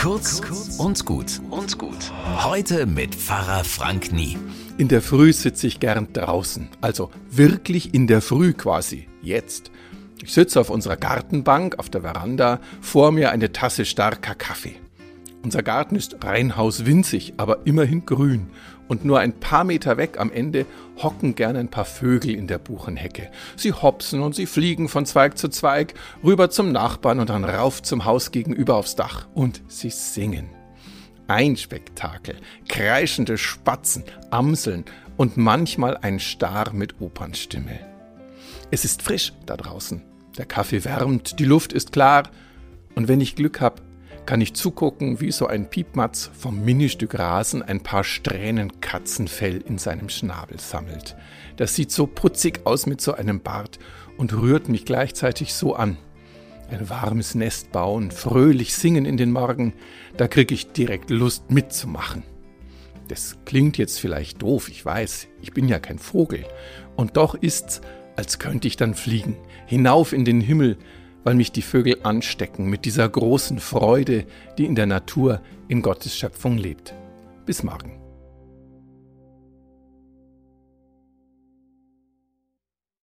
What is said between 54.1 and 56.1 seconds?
und rührt mich gleichzeitig so an.